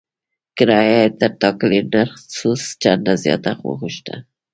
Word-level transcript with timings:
کرایه 0.57 0.99
یې 1.03 1.07
تر 1.19 1.31
ټاکلي 1.41 1.81
نرخ 1.93 2.13
څو 2.35 2.49
چنده 2.81 3.13
زیاته 3.23 3.51
وغوښته. 3.67 4.15